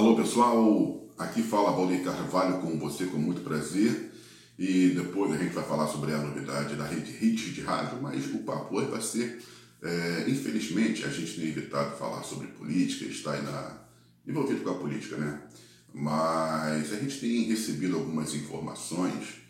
Alô 0.00 0.16
pessoal, 0.16 1.06
aqui 1.18 1.42
fala 1.42 1.72
Valdir 1.72 2.02
Carvalho 2.02 2.62
com 2.62 2.78
você 2.78 3.04
com 3.04 3.18
muito 3.18 3.42
prazer 3.42 4.10
e 4.58 4.94
depois 4.96 5.30
a 5.30 5.36
gente 5.36 5.52
vai 5.52 5.62
falar 5.62 5.88
sobre 5.88 6.14
a 6.14 6.16
novidade 6.16 6.74
da 6.74 6.86
rede 6.86 7.22
Hits 7.22 7.54
de 7.54 7.60
rádio, 7.60 8.00
mas 8.00 8.24
o 8.32 8.38
papo 8.38 8.76
hoje 8.76 8.90
vai 8.90 9.02
ser, 9.02 9.42
é, 9.82 10.24
infelizmente, 10.26 11.04
a 11.04 11.10
gente 11.10 11.34
tem 11.34 11.48
evitado 11.50 11.98
falar 11.98 12.22
sobre 12.22 12.46
política, 12.46 13.04
está 13.04 13.34
aí 13.34 13.42
na, 13.42 13.78
envolvido 14.26 14.62
com 14.62 14.70
a 14.70 14.78
política, 14.78 15.18
né? 15.18 15.42
Mas 15.92 16.94
a 16.94 16.96
gente 16.96 17.20
tem 17.20 17.42
recebido 17.42 17.96
algumas 17.96 18.34
informações 18.34 19.42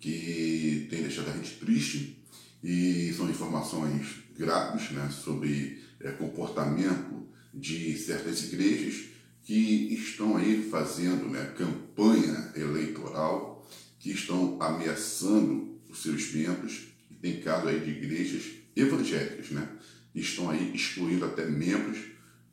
que 0.00 0.88
têm 0.90 1.02
deixado 1.02 1.30
a 1.30 1.36
gente 1.36 1.60
triste 1.60 2.20
e 2.60 3.14
são 3.16 3.30
informações 3.30 4.16
graves 4.36 4.90
né, 4.90 5.08
sobre 5.10 5.80
é, 6.00 6.10
comportamento 6.10 7.24
de 7.54 7.96
certas 7.96 8.42
igrejas 8.42 9.12
que 9.42 9.92
estão 9.94 10.36
aí 10.36 10.68
fazendo 10.70 11.28
né, 11.28 11.52
campanha 11.56 12.52
eleitoral, 12.54 13.66
que 13.98 14.10
estão 14.10 14.60
ameaçando 14.60 15.80
os 15.88 16.02
seus 16.02 16.32
membros, 16.32 16.88
tem 17.20 17.40
caso 17.40 17.68
aí 17.68 17.80
de 17.80 17.90
igrejas 17.90 18.44
evangélicas, 18.74 19.50
né, 19.50 19.68
estão 20.14 20.50
aí 20.50 20.74
excluindo 20.74 21.24
até 21.24 21.46
membros, 21.46 21.98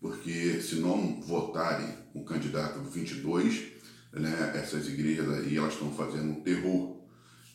porque 0.02 0.62
se 0.62 0.76
não 0.76 1.22
votarem 1.22 1.94
o 2.14 2.24
candidato 2.24 2.80
22, 2.82 3.64
né, 4.14 4.54
essas 4.56 4.88
igrejas 4.88 5.30
aí 5.30 5.58
elas 5.58 5.74
estão 5.74 5.92
fazendo 5.94 6.32
um 6.32 6.42
terror 6.42 7.00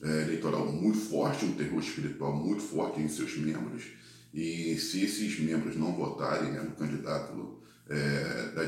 é, 0.02 0.22
eleitoral 0.22 0.70
muito 0.70 0.98
forte, 0.98 1.44
um 1.44 1.54
terror 1.54 1.80
espiritual 1.80 2.36
muito 2.36 2.62
forte 2.62 3.00
em 3.00 3.08
seus 3.08 3.36
membros, 3.36 3.84
e 4.32 4.76
se 4.78 5.04
esses 5.04 5.38
membros 5.38 5.76
não 5.76 5.92
votarem 5.92 6.50
né, 6.50 6.60
no 6.60 6.72
candidato 6.72 6.93
da 6.93 6.93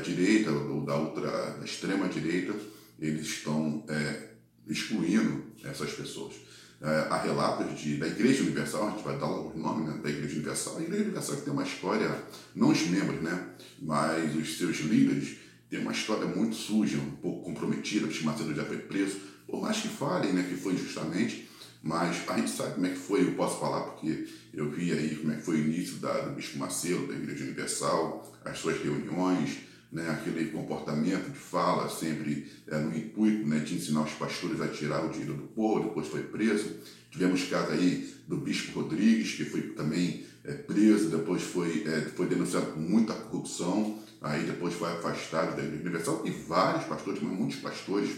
direita 0.07 0.51
ou 0.51 0.85
da 0.85 0.95
outra, 0.95 1.59
extrema 1.63 2.07
direita, 2.07 2.53
eles 2.99 3.27
estão 3.27 3.83
é, 3.89 4.29
excluindo 4.67 5.43
essas 5.63 5.91
pessoas. 5.91 6.33
É, 6.81 7.07
há 7.09 7.21
relatos 7.21 7.79
de, 7.79 7.97
da 7.97 8.07
Igreja 8.07 8.43
Universal, 8.43 8.87
a 8.87 8.91
gente 8.91 9.03
vai 9.03 9.17
dar 9.17 9.27
logo 9.27 9.57
o 9.57 9.59
nome 9.59 9.87
né, 9.87 9.99
da 10.01 10.09
Igreja 10.09 10.35
Universal. 10.35 10.77
A 10.77 10.81
Igreja 10.81 11.03
Universal 11.03 11.35
que 11.37 11.41
tem 11.41 11.53
uma 11.53 11.63
história, 11.63 12.23
não 12.55 12.69
os 12.69 12.81
membros, 12.87 13.21
né, 13.21 13.49
mas 13.81 14.35
os 14.35 14.57
seus 14.57 14.77
líderes, 14.79 15.37
tem 15.69 15.79
uma 15.79 15.91
história 15.91 16.25
muito 16.25 16.55
suja, 16.55 16.97
um 16.97 17.11
pouco 17.17 17.43
comprometida. 17.43 18.07
O 18.07 18.25
Macedo 18.25 18.55
já 18.55 18.63
foi 18.63 18.77
preso, 18.77 19.19
por 19.45 19.61
mais 19.61 19.77
que 19.77 19.89
falem 19.89 20.33
né, 20.33 20.45
que 20.47 20.55
foi 20.55 20.73
injustamente, 20.73 21.49
mas 21.81 22.27
a 22.27 22.37
gente 22.37 22.51
sabe 22.51 22.75
como 22.75 22.85
é 22.85 22.89
que 22.89 22.97
foi, 22.97 23.21
eu 23.21 23.33
posso 23.33 23.59
falar 23.59 23.81
porque 23.81 24.27
eu 24.53 24.69
vi 24.69 24.91
aí 24.91 25.15
como 25.15 25.31
é 25.31 25.35
que 25.35 25.43
foi 25.43 25.55
o 25.55 25.65
início 25.65 25.97
da, 25.97 26.21
do 26.21 26.35
Bispo 26.35 26.57
Macedo, 26.57 27.07
da 27.07 27.13
Igreja 27.13 27.43
Universal, 27.43 28.39
as 28.43 28.57
suas 28.59 28.81
reuniões, 28.81 29.57
né, 29.91 30.09
aquele 30.09 30.51
comportamento 30.51 31.31
de 31.31 31.37
fala 31.37 31.89
sempre 31.89 32.51
é, 32.67 32.77
no 32.77 32.95
intuito 32.95 33.47
né, 33.47 33.59
de 33.59 33.75
ensinar 33.75 34.01
os 34.01 34.11
pastores 34.11 34.59
a 34.61 34.67
tirar 34.67 35.05
o 35.05 35.09
dinheiro 35.09 35.35
do 35.35 35.47
povo, 35.47 35.85
depois 35.85 36.07
foi 36.07 36.23
preso. 36.23 36.75
Tivemos 37.09 37.43
caso 37.43 37.71
aí 37.71 38.13
do 38.27 38.37
Bispo 38.37 38.79
Rodrigues, 38.79 39.33
que 39.33 39.45
foi 39.45 39.61
também 39.69 40.25
é, 40.43 40.53
preso, 40.53 41.09
depois 41.09 41.41
foi, 41.41 41.83
é, 41.87 42.01
foi 42.01 42.27
denunciado 42.27 42.67
por 42.67 42.79
muita 42.79 43.13
corrupção, 43.13 43.99
aí 44.21 44.43
depois 44.43 44.73
foi 44.73 44.91
afastado 44.91 45.55
da 45.55 45.63
Igreja 45.63 45.83
Universal, 45.83 46.21
e 46.25 46.31
vários 46.31 46.85
pastores, 46.85 47.21
mas 47.21 47.33
muitos 47.33 47.57
pastores 47.57 48.11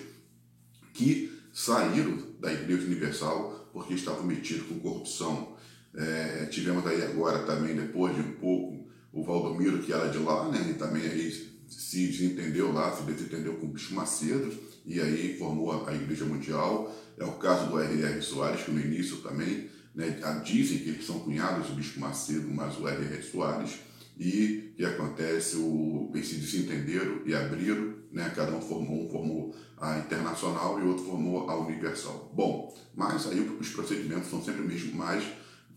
que 0.93 1.31
saíram 1.53 2.17
da 2.39 2.51
Igreja 2.51 2.85
Universal 2.85 3.69
porque 3.71 3.93
estavam 3.93 4.23
metidos 4.23 4.67
com 4.67 4.79
corrupção. 4.79 5.55
É, 5.93 6.45
tivemos 6.45 6.85
aí 6.85 7.01
agora 7.03 7.39
também, 7.45 7.75
depois 7.75 8.15
de 8.15 8.21
um 8.21 8.33
pouco, 8.33 8.87
o 9.11 9.23
Valdomiro, 9.23 9.79
que 9.79 9.91
era 9.91 10.07
de 10.07 10.17
lá, 10.19 10.49
né, 10.49 10.67
e 10.69 10.73
também 10.75 11.03
aí 11.03 11.49
se 11.69 12.07
desentendeu 12.07 12.71
lá, 12.71 12.95
se 12.95 13.03
desentendeu 13.03 13.55
com 13.55 13.67
o 13.67 13.69
Bicho 13.69 13.93
Macedo, 13.93 14.51
e 14.85 14.99
aí 14.99 15.37
formou 15.37 15.85
a 15.85 15.93
Igreja 15.93 16.25
Mundial. 16.25 16.93
É 17.17 17.23
o 17.23 17.33
caso 17.33 17.69
do 17.69 17.79
R.R. 17.79 18.21
Soares, 18.21 18.63
que 18.63 18.71
no 18.71 18.79
início 18.79 19.17
também 19.17 19.69
né, 19.93 20.19
dizem 20.43 20.79
que 20.79 20.89
eles 20.89 21.05
são 21.05 21.19
cunhados 21.19 21.67
do 21.67 21.75
Bispo 21.75 21.99
Macedo, 21.99 22.47
mas 22.49 22.77
o 22.77 22.87
R.R. 22.87 23.21
Soares 23.23 23.79
e 24.17 24.73
que 24.75 24.85
acontece, 24.85 25.55
o, 25.55 26.11
eles 26.13 26.27
se 26.27 26.35
desentenderam 26.35 27.21
e 27.25 27.33
abriram, 27.33 27.95
né? 28.11 28.31
cada 28.35 28.51
um 28.51 28.61
formou, 28.61 29.05
um 29.05 29.09
formou 29.09 29.55
a 29.77 29.97
Internacional 29.99 30.77
e 30.79 30.83
o 30.83 30.89
outro 30.89 31.05
formou 31.05 31.49
a 31.49 31.57
Universal. 31.57 32.29
Bom, 32.33 32.75
mas 32.93 33.25
aí 33.27 33.39
os 33.39 33.69
procedimentos 33.69 34.29
são 34.29 34.43
sempre 34.43 34.61
o 34.61 34.67
mesmo, 34.67 34.93
mas 34.93 35.23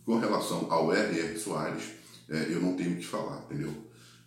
com 0.04 0.18
relação 0.18 0.66
ao 0.70 0.92
R.R. 0.92 1.38
Soares, 1.38 1.84
é, 2.28 2.46
eu 2.50 2.60
não 2.60 2.74
tenho 2.74 2.94
o 2.94 2.96
que 2.96 3.06
falar, 3.06 3.44
entendeu? 3.44 3.72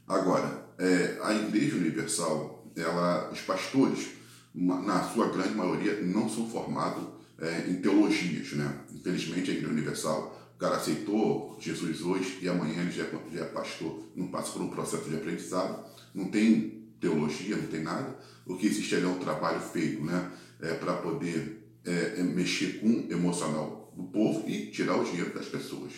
Agora, 0.07 0.66
é, 0.77 1.17
a 1.23 1.33
Igreja 1.33 1.75
Universal, 1.75 2.71
ela, 2.75 3.29
os 3.31 3.41
pastores, 3.41 4.09
na 4.53 5.03
sua 5.03 5.29
grande 5.29 5.55
maioria, 5.55 6.01
não 6.01 6.29
são 6.29 6.49
formados 6.49 7.03
é, 7.39 7.69
em 7.69 7.81
teologias, 7.81 8.53
né? 8.53 8.79
Infelizmente, 8.94 9.51
a 9.51 9.53
Igreja 9.53 9.71
Universal 9.71 10.35
o 10.55 10.57
cara 10.57 10.77
aceitou 10.77 11.57
Jesus 11.59 12.01
hoje 12.01 12.39
e 12.41 12.47
amanhã 12.47 12.81
ele 12.81 12.91
já, 12.91 13.03
é, 13.03 13.11
já 13.33 13.41
é 13.41 13.45
pastor. 13.45 14.03
Não 14.15 14.27
passa 14.27 14.53
por 14.53 14.61
um 14.61 14.69
processo 14.69 15.09
de 15.09 15.15
aprendizado, 15.15 15.85
não 16.13 16.29
tem 16.29 16.88
teologia, 16.99 17.57
não 17.57 17.67
tem 17.67 17.83
nada. 17.83 18.17
O 18.45 18.55
que 18.55 18.65
existe 18.65 18.95
ali 18.95 19.03
é 19.03 19.07
um 19.07 19.19
trabalho 19.19 19.59
feito 19.59 20.01
né, 20.01 20.31
é, 20.61 20.73
para 20.75 20.94
poder 20.94 21.61
é, 21.83 22.15
é, 22.19 22.23
mexer 22.23 22.79
com 22.79 22.88
o 22.88 23.11
emocional 23.11 23.94
do 23.97 24.03
povo 24.03 24.49
e 24.49 24.67
tirar 24.71 24.95
o 24.95 25.03
dinheiro 25.03 25.33
das 25.33 25.47
pessoas. 25.47 25.91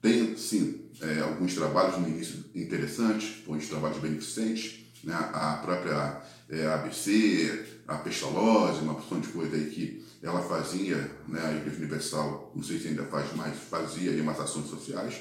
Tem, 0.00 0.36
sim, 0.36 0.88
é, 1.00 1.20
alguns 1.20 1.54
trabalhos 1.54 1.98
no 1.98 2.08
início 2.08 2.44
interessantes, 2.54 3.42
alguns 3.46 3.68
trabalhos 3.68 3.98
beneficentes, 3.98 4.86
né, 5.04 5.14
a 5.14 5.60
própria 5.62 6.22
é, 6.48 6.66
ABC, 6.66 7.80
a 7.86 7.96
Pestalozzi, 7.96 8.82
uma 8.82 8.94
porção 8.94 9.20
de 9.20 9.28
coisa 9.28 9.56
aí 9.56 9.70
que 9.70 10.04
ela 10.22 10.42
fazia, 10.42 10.96
né, 11.28 11.40
a 11.42 11.52
Igreja 11.52 11.76
Universal, 11.76 12.52
não 12.54 12.62
sei 12.62 12.78
se 12.78 12.88
ainda 12.88 13.04
faz 13.04 13.34
mais, 13.34 13.58
fazia 13.58 14.10
aí 14.10 14.20
umas 14.20 14.40
ações 14.40 14.68
sociais, 14.68 15.20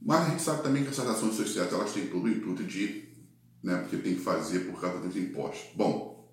mas 0.00 0.26
a 0.26 0.30
gente 0.30 0.42
sabe 0.42 0.62
também 0.62 0.84
que 0.84 0.90
essas 0.90 1.06
ações 1.06 1.34
sociais 1.34 1.72
elas 1.72 1.92
têm 1.92 2.06
todo 2.06 2.24
o 2.24 2.28
intuito 2.28 2.64
de, 2.64 3.08
né, 3.62 3.78
porque 3.78 3.96
tem 3.96 4.14
que 4.14 4.20
fazer 4.20 4.60
por 4.60 4.80
causa 4.80 5.00
dos 5.00 5.16
impostos. 5.16 5.70
Bom, 5.74 6.32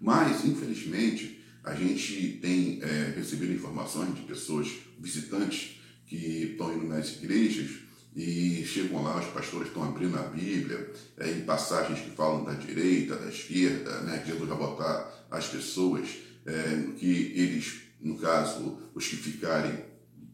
mas 0.00 0.44
infelizmente 0.44 1.42
a 1.62 1.74
gente 1.74 2.38
tem 2.42 2.82
é, 2.82 3.14
recebido 3.16 3.52
informações 3.52 4.14
de 4.14 4.22
pessoas 4.22 4.70
visitantes 4.98 5.80
que 6.16 6.52
estão 6.52 6.74
indo 6.74 6.86
nas 6.86 7.16
igrejas 7.16 7.70
e 8.14 8.64
chegam 8.64 9.02
lá, 9.02 9.18
os 9.18 9.26
pastores 9.26 9.68
estão 9.68 9.82
abrindo 9.82 10.16
a 10.16 10.22
Bíblia, 10.22 10.92
é, 11.16 11.30
em 11.30 11.40
passagens 11.40 12.00
que 12.00 12.10
falam 12.10 12.44
da 12.44 12.52
direita, 12.52 13.16
da 13.16 13.28
esquerda, 13.28 14.02
né, 14.02 14.18
que 14.18 14.30
Jesus 14.30 14.48
vai 14.48 14.58
botar 14.58 15.26
as 15.30 15.48
pessoas, 15.48 16.08
é, 16.46 16.92
que 16.96 17.32
eles, 17.34 17.82
no 18.00 18.16
caso, 18.18 18.78
os 18.94 19.06
que 19.06 19.16
ficarem 19.16 19.84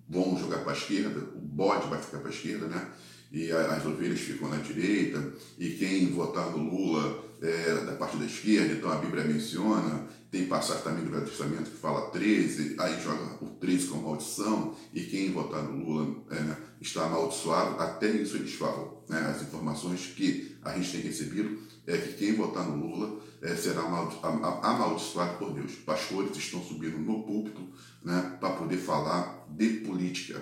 vão 0.06 0.38
jogar 0.38 0.58
para 0.58 0.72
a 0.72 0.76
esquerda, 0.76 1.20
o 1.34 1.40
bode 1.40 1.88
vai 1.88 2.02
ficar 2.02 2.19
para 2.19 2.28
a 2.28 2.34
esquerda, 2.34 2.66
né? 2.66 2.88
E 3.32 3.50
as 3.52 3.86
ovelhas 3.86 4.19
ficam 4.19 4.48
na 4.48 4.56
direita, 4.56 5.32
e 5.56 5.70
quem 5.70 6.06
votar 6.08 6.50
no 6.50 6.58
Lula 6.58 7.24
é 7.40 7.84
da 7.84 7.92
parte 7.92 8.16
da 8.16 8.26
esquerda, 8.26 8.74
então 8.74 8.90
a 8.90 8.96
Bíblia 8.96 9.24
menciona, 9.24 10.06
tem 10.30 10.46
passagem 10.46 10.82
também 10.82 11.04
do 11.04 11.10
Velho 11.10 11.24
Testamento 11.26 11.70
que 11.70 11.76
fala 11.76 12.10
13, 12.10 12.76
aí 12.78 13.02
joga 13.02 13.44
o 13.44 13.48
13 13.58 13.86
com 13.88 13.98
maldição, 13.98 14.76
e 14.92 15.02
quem 15.02 15.32
votar 15.32 15.62
no 15.62 15.84
Lula 15.84 16.24
é, 16.30 16.56
está 16.80 17.06
amaldiçoado, 17.06 17.80
até 17.80 18.08
isso 18.08 18.36
eles 18.36 18.54
falam. 18.54 19.02
Né? 19.08 19.18
As 19.20 19.42
informações 19.42 20.06
que 20.14 20.56
a 20.62 20.72
gente 20.76 20.92
tem 20.92 21.00
recebido 21.00 21.58
é 21.86 21.96
que 21.96 22.12
quem 22.14 22.34
votar 22.34 22.64
no 22.68 22.76
Lula 22.76 23.20
é, 23.42 23.56
será 23.56 23.82
amaldiçoado 23.82 25.38
por 25.38 25.52
Deus. 25.52 25.72
Pastores 25.76 26.36
estão 26.36 26.62
subindo 26.62 26.98
no 26.98 27.22
púlpito 27.24 27.62
né, 28.04 28.36
para 28.38 28.50
poder 28.50 28.76
falar 28.76 29.46
de 29.50 29.68
política. 29.80 30.40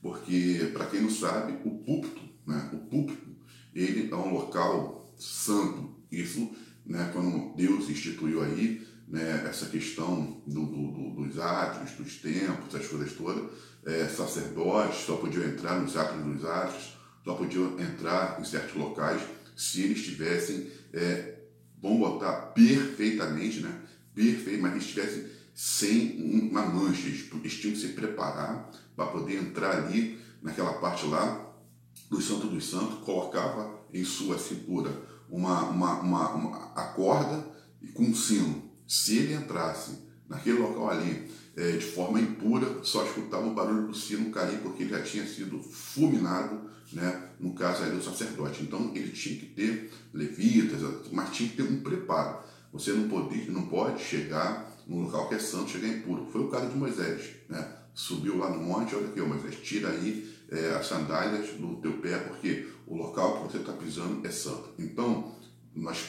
Porque, 0.00 0.70
para 0.72 0.86
quem 0.86 1.00
não 1.00 1.10
sabe, 1.10 1.58
o 1.64 1.78
púlpito, 1.78 2.22
né, 2.46 2.70
o 2.72 2.78
púlpito, 2.78 3.36
ele 3.74 4.10
é 4.10 4.14
um 4.14 4.32
local 4.32 5.12
santo. 5.18 5.95
Isso, 6.16 6.50
né, 6.84 7.10
quando 7.12 7.54
Deus 7.54 7.90
instituiu 7.90 8.42
aí 8.42 8.86
né, 9.06 9.44
essa 9.48 9.66
questão 9.66 10.40
do, 10.46 10.64
do, 10.64 11.10
dos 11.10 11.38
atos, 11.38 11.92
dos 11.92 12.16
tempos, 12.16 12.74
essas 12.74 12.88
coisas 12.88 13.12
todas, 13.12 13.50
é, 13.84 14.08
sacerdotes 14.08 15.04
só 15.04 15.16
podiam 15.16 15.44
entrar 15.44 15.80
nos 15.80 15.96
atos 15.96 16.24
dos 16.24 16.44
atos, 16.44 16.96
só 17.22 17.34
podiam 17.34 17.78
entrar 17.78 18.40
em 18.40 18.44
certos 18.44 18.74
locais 18.74 19.20
se 19.54 19.82
eles 19.82 20.02
tivessem, 20.02 20.70
é, 20.92 21.38
vamos 21.80 21.98
botar 21.98 22.32
perfeitamente, 22.52 23.60
né? 23.60 23.82
Perfeito, 24.14 24.62
mas 24.62 24.72
eles 24.72 24.84
estivessem 24.84 25.26
sem 25.54 26.22
uma 26.48 26.62
mancha, 26.62 27.08
eles 27.08 27.54
tinham 27.54 27.74
que 27.74 27.80
se 27.80 27.88
preparar 27.88 28.70
para 28.94 29.06
poder 29.06 29.36
entrar 29.36 29.84
ali 29.84 30.18
naquela 30.42 30.74
parte 30.74 31.06
lá 31.06 31.54
do 32.10 32.20
Santo 32.20 32.46
dos 32.46 32.68
Santos, 32.68 33.04
colocava 33.04 33.80
em 33.92 34.04
sua 34.04 34.38
cintura 34.38 34.90
uma, 35.30 35.64
uma, 35.64 36.00
uma, 36.00 36.30
uma 36.34 36.72
a 36.74 36.84
corda 36.88 37.44
e 37.82 37.88
com 37.88 38.04
um 38.04 38.14
sino. 38.14 38.62
Se 38.86 39.16
ele 39.18 39.34
entrasse 39.34 39.98
naquele 40.28 40.58
local 40.58 40.90
ali 40.90 41.28
é, 41.56 41.72
de 41.72 41.84
forma 41.84 42.20
impura, 42.20 42.84
só 42.84 43.04
escutava 43.04 43.46
o 43.46 43.54
barulho 43.54 43.88
do 43.88 43.94
sino 43.94 44.30
cair 44.30 44.58
porque 44.58 44.82
ele 44.82 44.90
já 44.90 45.02
tinha 45.02 45.26
sido 45.26 45.58
fulminado, 45.62 46.60
né, 46.92 47.30
no 47.40 47.54
caso 47.54 47.82
ali 47.82 47.96
do 47.96 48.02
sacerdote. 48.02 48.62
Então 48.62 48.92
ele 48.94 49.10
tinha 49.10 49.38
que 49.38 49.46
ter 49.46 49.92
levitas, 50.12 50.80
mas 51.12 51.30
tinha 51.30 51.48
que 51.48 51.56
ter 51.56 51.62
um 51.62 51.80
preparo. 51.80 52.38
Você 52.72 52.92
não 52.92 53.08
pode, 53.08 53.50
não 53.50 53.66
pode 53.66 54.02
chegar 54.02 54.70
num 54.86 55.02
local 55.04 55.28
que 55.28 55.34
é 55.34 55.38
santo, 55.38 55.70
chegar 55.70 55.88
impuro. 55.88 56.26
Foi 56.30 56.42
o 56.42 56.48
caso 56.48 56.68
de 56.68 56.76
Moisés, 56.76 57.30
né? 57.48 57.66
Subiu 57.94 58.36
lá 58.36 58.50
no 58.50 58.62
monte, 58.62 58.94
olha 58.94 59.06
aqui, 59.06 59.20
Moisés, 59.22 59.56
tira 59.62 59.88
aí 59.88 60.36
é, 60.50 60.74
as 60.74 60.86
sandálias 60.86 61.48
do 61.58 61.76
teu 61.76 61.94
pé, 61.94 62.18
porque 62.18 62.68
o 62.86 62.96
local 62.96 63.38
que 63.38 63.52
você 63.52 63.58
está 63.58 63.72
pisando 63.72 64.26
é 64.26 64.30
santo. 64.30 64.70
Então, 64.78 65.32
nós 65.74 66.06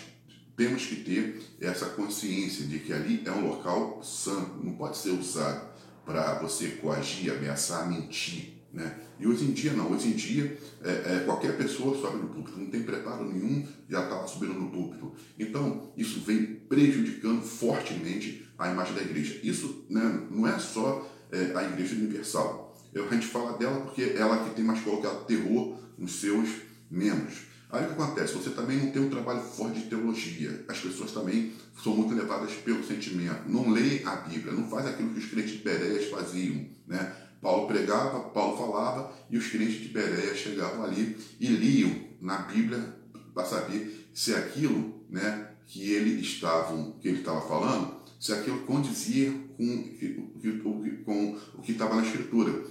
temos 0.56 0.86
que 0.86 0.98
ter 0.98 1.42
essa 1.60 1.88
consciência 1.88 2.66
de 2.66 2.80
que 2.80 2.94
ali 2.94 3.22
é 3.26 3.32
um 3.32 3.48
local 3.48 4.02
santo, 4.04 4.64
não 4.64 4.74
pode 4.74 4.98
ser 4.98 5.12
usado 5.12 5.68
para 6.06 6.40
você 6.40 6.70
coagir, 6.70 7.34
ameaçar, 7.34 7.88
mentir. 7.90 8.54
Né? 8.72 8.96
E 9.20 9.26
hoje 9.26 9.46
em 9.46 9.52
dia 9.52 9.74
não, 9.74 9.92
hoje 9.92 10.10
em 10.10 10.12
dia 10.12 10.58
é, 10.84 10.90
é, 10.90 11.24
qualquer 11.26 11.58
pessoa 11.58 12.00
sobe 12.00 12.18
no 12.18 12.30
púlpito, 12.30 12.60
não 12.60 12.68
tem 12.68 12.84
preparo 12.84 13.26
nenhum, 13.26 13.66
já 13.90 14.04
está 14.04 14.26
subindo 14.28 14.54
no 14.54 14.70
púlpito. 14.70 15.14
Então, 15.38 15.92
isso 15.98 16.22
vem 16.22 16.46
prejudicando 16.46 17.42
fortemente 17.42 18.48
a 18.58 18.70
imagem 18.72 18.94
da 18.96 19.02
igreja. 19.02 19.40
Isso 19.44 19.86
né, 19.90 20.28
não 20.30 20.48
é 20.48 20.58
só 20.60 21.08
é, 21.32 21.54
a 21.56 21.64
igreja 21.64 21.96
universal. 21.96 22.68
A 22.96 23.14
gente 23.14 23.28
fala 23.28 23.58
dela 23.58 23.82
porque 23.82 24.02
é 24.02 24.18
ela 24.18 24.44
que 24.44 24.56
tem 24.56 24.66
mais 24.66 24.82
colocado 24.82 25.26
terror 25.26 25.78
nos 25.98 26.20
seus 26.20 26.67
membros. 26.90 27.48
Aí 27.70 27.84
o 27.84 27.88
que 27.88 28.02
acontece? 28.02 28.34
Você 28.34 28.52
também 28.52 28.78
não 28.78 28.92
tem 28.92 29.02
um 29.02 29.10
trabalho 29.10 29.42
forte 29.42 29.82
de 29.82 29.90
teologia. 29.90 30.64
As 30.70 30.80
pessoas 30.80 31.12
também 31.12 31.52
são 31.84 31.96
muito 31.96 32.16
levadas 32.16 32.54
pelo 32.54 32.84
sentimento. 32.84 33.50
Não 33.50 33.70
leem 33.70 34.06
a 34.06 34.16
Bíblia, 34.16 34.54
não 34.54 34.70
faz 34.70 34.86
aquilo 34.86 35.14
que 35.14 35.20
os 35.20 35.26
crentes 35.26 35.52
de 35.52 35.58
Bereias 35.60 36.10
faziam. 36.10 36.66
Né? 36.88 37.14
Paulo 37.42 37.68
pregava, 37.68 38.30
Paulo 38.30 38.58
falava 38.58 39.14
e 39.30 39.38
os 39.38 39.48
crentes 39.48 39.82
de 39.82 39.90
Bereias 39.90 40.38
chegavam 40.38 40.84
ali 40.84 41.18
e 41.40 41.48
liam 41.48 41.94
na 42.22 42.38
Bíblia 42.40 42.96
para 43.34 43.46
saber 43.46 44.10
se 44.14 44.34
aquilo 44.34 45.06
né, 45.10 45.52
que 45.66 45.92
ele 45.92 46.22
estavam, 46.22 46.94
que 46.94 47.08
ele 47.08 47.20
estava 47.20 47.42
falando, 47.42 47.98
se 48.20 48.32
aquilo 48.32 48.62
condizia 48.62 49.32
com, 49.58 51.04
com 51.06 51.38
o 51.56 51.62
que 51.62 51.74
estava 51.74 51.96
na 51.96 52.04
Escritura. 52.04 52.66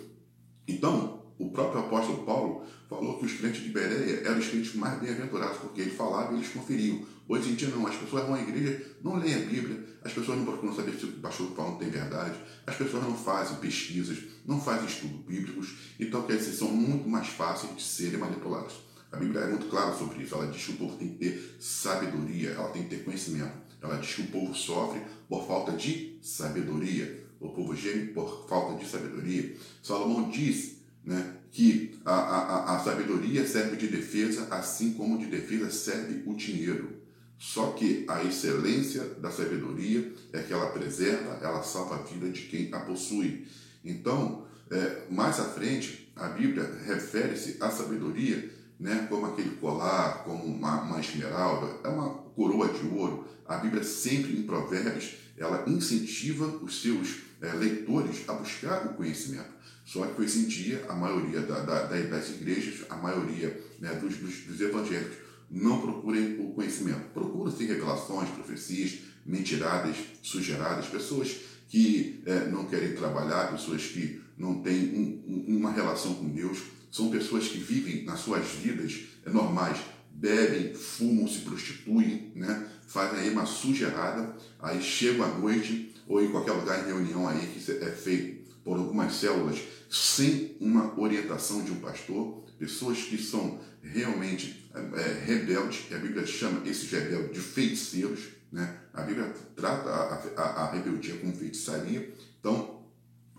Então, 0.66 1.15
o 1.38 1.50
próprio 1.50 1.80
apóstolo 1.80 2.24
Paulo 2.24 2.64
falou 2.88 3.18
que 3.18 3.26
os 3.26 3.32
crentes 3.34 3.62
de 3.62 3.70
Bereia 3.70 4.22
eram 4.24 4.38
os 4.38 4.46
crentes 4.46 4.74
mais 4.74 4.98
bem-aventurados, 5.00 5.58
porque 5.58 5.82
ele 5.82 5.90
falava 5.90 6.32
e 6.32 6.36
eles 6.36 6.48
conferiam. 6.48 7.04
Hoje 7.28 7.50
em 7.50 7.54
dia 7.54 7.68
não, 7.68 7.86
as 7.86 7.96
pessoas 7.96 8.24
vão 8.24 8.34
à 8.34 8.40
igreja, 8.40 8.80
não 9.02 9.16
leem 9.16 9.34
a 9.34 9.38
Bíblia, 9.46 9.84
as 10.04 10.12
pessoas 10.12 10.38
não 10.38 10.44
procuram 10.44 10.74
saber 10.74 10.92
se 10.92 11.04
o 11.04 11.12
pastor 11.14 11.50
falando 11.56 11.78
tem 11.78 11.90
verdade, 11.90 12.38
as 12.66 12.76
pessoas 12.76 13.02
não 13.02 13.16
fazem 13.16 13.56
pesquisas, 13.56 14.18
não 14.46 14.60
fazem 14.60 14.86
estudos 14.86 15.26
bíblicos, 15.26 15.74
então 15.98 16.22
quer 16.22 16.36
dizer, 16.36 16.52
são 16.52 16.68
muito 16.68 17.08
mais 17.08 17.26
fáceis 17.26 17.74
de 17.74 17.82
serem 17.82 18.18
manipulados. 18.18 18.74
A 19.10 19.16
Bíblia 19.16 19.40
é 19.40 19.50
muito 19.50 19.66
clara 19.66 19.92
sobre 19.94 20.22
isso, 20.22 20.34
ela 20.34 20.46
diz 20.46 20.64
que 20.64 20.72
o 20.72 20.76
povo 20.76 20.96
tem 20.96 21.08
que 21.08 21.18
ter 21.18 21.56
sabedoria, 21.58 22.50
ela 22.50 22.68
tem 22.68 22.84
que 22.84 22.90
ter 22.90 23.04
conhecimento. 23.04 23.66
Ela 23.82 23.96
diz 23.98 24.14
que 24.14 24.22
o 24.22 24.26
povo 24.28 24.54
sofre 24.54 25.00
por 25.28 25.46
falta 25.46 25.72
de 25.72 26.18
sabedoria, 26.22 27.24
o 27.40 27.50
povo 27.50 27.74
geme 27.74 28.08
por 28.08 28.46
falta 28.48 28.78
de 28.82 28.88
sabedoria. 28.88 29.56
Salomão 29.82 30.30
diz 30.30 30.75
né, 31.06 31.34
que 31.52 31.98
a, 32.04 32.12
a, 32.12 32.76
a 32.76 32.78
sabedoria 32.80 33.46
serve 33.46 33.76
de 33.76 33.86
defesa, 33.86 34.48
assim 34.50 34.92
como 34.94 35.18
de 35.18 35.26
defesa 35.26 35.70
serve 35.70 36.22
o 36.26 36.34
dinheiro. 36.34 36.96
Só 37.38 37.72
que 37.72 38.04
a 38.08 38.24
excelência 38.24 39.04
da 39.20 39.30
sabedoria 39.30 40.12
é 40.32 40.42
que 40.42 40.52
ela 40.52 40.70
preserva, 40.70 41.38
ela 41.40 41.62
salva 41.62 41.96
a 41.96 42.02
vida 42.02 42.28
de 42.28 42.42
quem 42.42 42.72
a 42.72 42.80
possui. 42.80 43.46
Então, 43.84 44.46
é, 44.70 45.04
mais 45.10 45.38
à 45.38 45.44
frente, 45.44 46.12
a 46.16 46.28
Bíblia 46.28 46.68
refere-se 46.84 47.56
à 47.60 47.70
sabedoria 47.70 48.50
né, 48.80 49.06
como 49.08 49.26
aquele 49.26 49.50
colar, 49.56 50.24
como 50.24 50.44
uma, 50.44 50.82
uma 50.82 51.00
esmeralda, 51.00 51.78
é 51.84 51.88
uma 51.88 52.10
coroa 52.10 52.68
de 52.68 52.86
ouro. 52.88 53.26
A 53.46 53.56
Bíblia 53.56 53.84
sempre 53.84 54.32
em 54.36 54.42
Provérbios, 54.42 55.16
ela 55.36 55.64
incentiva 55.66 56.46
os 56.62 56.82
seus 56.82 57.25
é, 57.40 57.52
leitores 57.52 58.28
a 58.28 58.32
buscar 58.34 58.86
o 58.86 58.94
conhecimento. 58.94 59.56
Só 59.84 60.04
que 60.06 60.20
hoje 60.20 60.40
em 60.40 60.44
dia, 60.46 60.84
a 60.88 60.94
maioria 60.94 61.40
da, 61.40 61.60
da, 61.60 61.84
das 61.84 62.30
igrejas, 62.30 62.84
a 62.90 62.96
maioria 62.96 63.60
né, 63.78 63.94
dos, 63.94 64.16
dos, 64.16 64.40
dos, 64.40 64.60
evangélicos, 64.60 65.16
não 65.48 65.80
procurem 65.80 66.40
o 66.40 66.52
conhecimento. 66.52 67.12
Procuram-se 67.14 67.64
revelações, 67.64 68.28
profecias, 68.30 68.98
mentiradas, 69.24 69.96
sugeradas, 70.22 70.86
pessoas 70.86 71.36
que 71.68 72.22
é, 72.26 72.46
não 72.48 72.66
querem 72.66 72.94
trabalhar, 72.94 73.52
pessoas 73.52 73.82
que 73.82 74.20
não 74.36 74.60
têm 74.60 74.94
um, 74.94 75.46
um, 75.48 75.56
uma 75.56 75.72
relação 75.72 76.14
com 76.14 76.28
Deus, 76.28 76.58
são 76.90 77.10
pessoas 77.10 77.48
que 77.48 77.58
vivem 77.58 78.04
nas 78.04 78.20
suas 78.20 78.46
vidas 78.46 79.04
é, 79.24 79.30
normais, 79.30 79.78
bebem, 80.10 80.74
fumam, 80.74 81.28
se 81.28 81.40
prostituem, 81.40 82.32
né? 82.34 82.68
fazem 82.86 83.20
aí 83.20 83.30
uma 83.30 83.46
sugerada, 83.46 84.34
aí 84.60 84.80
chegam 84.80 85.24
à 85.24 85.38
noite 85.38 85.94
ou 86.06 86.22
em 86.22 86.30
qualquer 86.30 86.52
lugar 86.52 86.82
em 86.82 86.86
reunião 86.86 87.28
aí 87.28 87.46
que 87.46 87.72
é 87.72 87.90
feito 87.90 88.46
por 88.64 88.76
algumas 88.76 89.14
células 89.14 89.60
sem 89.88 90.56
uma 90.60 90.98
orientação 90.98 91.62
de 91.62 91.70
um 91.70 91.76
pastor, 91.76 92.44
pessoas 92.58 92.98
que 93.02 93.16
são 93.16 93.60
realmente 93.82 94.68
é, 94.74 95.24
rebeldes, 95.24 95.84
que 95.86 95.94
a 95.94 95.98
Bíblia 95.98 96.26
chama 96.26 96.66
esses 96.68 96.90
rebeldes 96.90 97.32
de 97.32 97.40
feiticeiros, 97.40 98.20
né? 98.50 98.80
a 98.92 99.02
Bíblia 99.02 99.32
trata 99.54 99.88
a, 99.88 100.42
a, 100.42 100.64
a 100.64 100.72
rebeldia 100.72 101.16
como 101.16 101.34
feitiçaria, 101.34 102.12
então 102.40 102.82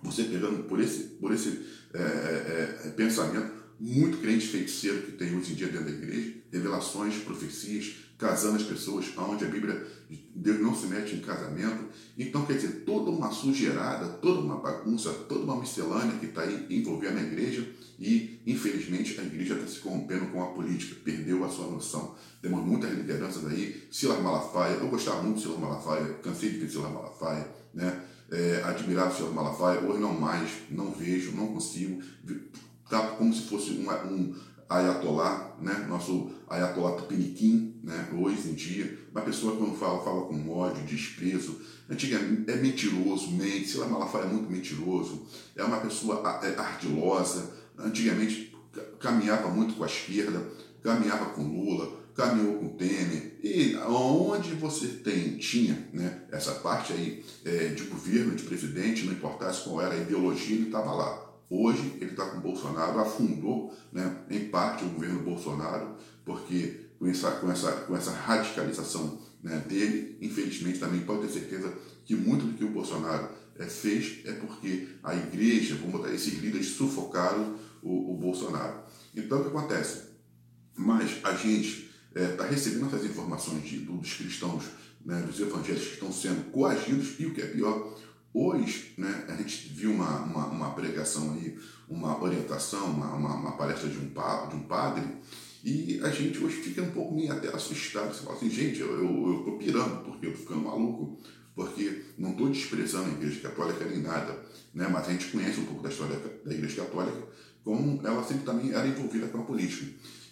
você 0.02 0.24
pegando 0.24 0.64
por 0.64 0.80
esse, 0.80 1.04
por 1.20 1.34
esse 1.34 1.66
é, 1.94 2.00
é, 2.00 2.82
é 2.86 2.90
pensamento, 2.92 3.52
muito 3.80 4.20
crente 4.20 4.48
feiticeiro 4.48 5.04
que 5.04 5.12
tem 5.12 5.36
hoje 5.36 5.52
em 5.52 5.56
dia 5.56 5.68
dentro 5.68 5.86
da 5.86 5.92
igreja, 5.92 6.36
revelações, 6.52 7.18
profecias, 7.18 7.96
casando 8.18 8.56
as 8.56 8.64
pessoas, 8.64 9.06
onde 9.16 9.46
a 9.46 9.48
Bíblia, 9.48 9.86
Deus 10.36 10.60
não 10.60 10.76
se 10.76 10.88
mete 10.88 11.16
em 11.16 11.20
casamento. 11.20 11.86
Então, 12.18 12.46
quer 12.46 12.54
dizer, 12.54 12.84
toda 12.86 13.12
uma 13.12 13.32
sujeirada, 13.32 14.08
toda 14.08 14.40
uma 14.40 14.58
bagunça, 14.58 15.12
toda 15.30 15.42
uma 15.42 15.60
miscelânea 15.60 16.18
que 16.18 16.26
está 16.26 16.42
aí 16.42 16.66
envolvendo 16.70 17.20
a 17.20 17.22
igreja 17.22 17.68
e, 18.00 18.42
infelizmente, 18.46 19.20
a 19.20 19.24
igreja 19.24 19.54
está 19.54 19.68
se 19.68 19.80
corrompendo 19.80 20.28
com 20.28 20.44
a 20.44 20.48
política, 20.48 20.96
perdeu 21.04 21.46
a 21.46 21.50
sua 21.50 21.68
noção. 21.68 22.16
Temos 22.42 22.66
muitas 22.66 22.92
lideranças 22.92 23.46
aí, 23.46 23.88
Silas 23.92 24.22
Malafaia, 24.22 24.76
eu 24.76 24.88
gostava 24.88 25.22
muito 25.22 25.38
de 25.38 25.44
Silas 25.44 25.60
Malafaia, 25.60 26.14
cansei 26.24 26.50
de 26.50 26.58
ver 26.58 26.70
Silas 26.70 26.92
Malafaia, 26.92 27.48
né? 27.74 28.02
É, 28.32 28.62
admirava 28.66 29.16
Silas 29.16 29.34
Malafaia, 29.34 29.80
hoje 29.82 30.00
não 30.00 30.20
mais, 30.20 30.50
não 30.72 30.92
vejo, 30.92 31.32
não 31.32 31.48
consigo, 31.48 32.02
tá 32.90 33.10
como 33.10 33.34
se 33.34 33.44
fosse 33.44 33.72
um 33.72 34.36
ayatolá, 34.70 35.56
né? 35.62 35.86
nosso 35.88 36.32
ayatolá 36.48 36.98
tupiniquim, 36.98 37.80
né? 37.84 38.10
hoje 38.14 38.50
em 38.50 38.54
dia, 38.54 38.98
uma 39.12 39.22
pessoa 39.22 39.56
quando 39.56 39.78
fala, 39.78 40.04
fala 40.04 40.26
com 40.26 40.50
ódio, 40.50 40.84
desprezo, 40.84 41.60
antigamente 41.90 42.52
é 42.52 42.56
mentiroso, 42.58 43.32
mente, 43.32 43.68
Sila 43.68 43.88
Malafaia 43.88 44.26
é 44.26 44.28
muito 44.28 44.50
mentiroso, 44.50 45.26
é 45.56 45.64
uma 45.64 45.78
pessoa 45.78 46.22
é 46.44 46.60
ardilosa, 46.60 47.54
antigamente 47.78 48.56
caminhava 49.00 49.50
muito 49.50 49.76
com 49.76 49.84
a 49.84 49.88
esquerda, 49.88 50.44
caminhava 50.84 51.28
com 51.28 51.44
Lula, 51.44 51.98
caminhou 52.14 52.56
com 52.56 52.70
Temer, 52.70 53.40
e 53.44 53.76
onde 53.78 54.54
você 54.56 54.88
tem, 54.88 55.38
tinha 55.38 55.88
né, 55.94 56.24
essa 56.32 56.56
parte 56.56 56.92
aí 56.92 57.24
é, 57.46 57.68
de 57.68 57.84
governo, 57.84 58.36
de 58.36 58.44
presidente, 58.44 59.06
não 59.06 59.14
importasse 59.14 59.64
qual 59.64 59.82
era 59.82 59.94
a 59.94 60.02
ideologia, 60.02 60.56
ele 60.56 60.66
estava 60.66 60.92
lá. 60.92 61.28
Hoje 61.50 61.98
ele 62.02 62.12
está 62.12 62.26
com 62.26 62.42
Bolsonaro, 62.42 63.00
afundou 63.00 63.74
né, 63.92 64.24
em 64.30 64.50
parte 64.50 64.84
o 64.84 64.90
governo 64.90 65.24
Bolsonaro, 65.24 65.96
porque 66.26 66.88
com 67.00 67.08
essa, 67.08 67.32
com 67.32 67.52
essa, 67.52 67.72
com 67.72 67.96
essa 67.96 68.12
radicalização 68.12 69.22
né, 69.42 69.64
dele, 69.68 70.18
infelizmente 70.22 70.80
também 70.80 71.02
pode 71.02 71.22
ter 71.22 71.30
certeza 71.30 71.74
que 72.04 72.16
muito 72.16 72.46
do 72.46 72.54
que 72.54 72.66
o 72.66 72.72
Bolsonaro 72.72 73.30
é, 73.58 73.66
fez 73.66 74.26
é 74.26 74.34
porque 74.34 74.88
a 75.04 75.16
igreja, 75.16 75.76
vamos 75.76 75.92
botar 75.94 76.14
esses 76.14 76.34
líderes, 76.40 76.68
sufocaram 76.68 77.56
o, 77.82 78.14
o 78.14 78.18
Bolsonaro. 78.18 78.82
Então 79.16 79.40
o 79.40 79.44
que 79.44 79.50
acontece? 79.50 80.08
Mas 80.76 81.20
a 81.24 81.34
gente 81.34 81.90
está 82.14 82.46
é, 82.46 82.50
recebendo 82.50 82.88
essas 82.88 83.06
informações 83.06 83.64
de, 83.64 83.80
dos 83.80 84.14
cristãos, 84.14 84.66
né, 85.06 85.22
dos 85.22 85.40
evangélicos 85.40 85.88
que 85.88 85.94
estão 85.94 86.12
sendo 86.12 86.52
coagidos, 86.52 87.20
e 87.20 87.26
o 87.26 87.34
que 87.34 87.42
é 87.42 87.48
pior, 87.48 87.96
Hoje, 88.34 88.94
né, 88.98 89.26
a 89.28 89.36
gente 89.36 89.70
viu 89.70 89.92
uma, 89.92 90.20
uma, 90.22 90.46
uma 90.48 90.72
pregação 90.72 91.34
aí, 91.34 91.58
uma 91.90 92.22
orientação, 92.22 92.86
uma, 92.86 93.14
uma, 93.14 93.36
uma, 93.36 93.52
palestra 93.54 93.90
de 93.90 93.98
um, 93.98 94.10
de 94.10 94.56
um 94.56 94.64
padre, 94.68 95.04
e 95.64 96.00
a 96.04 96.10
gente 96.10 96.44
hoje 96.44 96.58
fica 96.58 96.82
um 96.82 96.92
pouco 96.92 97.16
meio 97.16 97.32
até 97.32 97.48
assustado. 97.48 98.14
Você 98.14 98.24
fala 98.24 98.36
assim, 98.36 98.50
gente, 98.50 98.80
eu, 98.80 98.90
eu, 98.90 99.34
eu 99.34 99.44
tô 99.44 99.58
pirando, 99.58 100.04
porque 100.04 100.28
eu 100.28 100.32
tô 100.34 100.38
ficando 100.38 100.62
maluco, 100.62 101.18
porque 101.56 102.04
não 102.18 102.32
estou 102.32 102.50
desprezando 102.50 103.10
a 103.10 103.14
Igreja 103.14 103.40
Católica 103.42 103.86
nem 103.86 104.02
nada, 104.02 104.38
né, 104.74 104.88
mas 104.88 105.08
a 105.08 105.12
gente 105.12 105.32
conhece 105.32 105.60
um 105.60 105.66
pouco 105.66 105.82
da 105.82 105.90
história 105.90 106.16
da 106.46 106.54
Igreja 106.54 106.84
Católica, 106.84 107.28
como 107.64 108.06
ela 108.06 108.24
sempre 108.24 108.44
também 108.44 108.72
era 108.72 108.88
envolvida 108.88 109.28
com 109.28 109.40
a 109.40 109.44
política. 109.44 109.86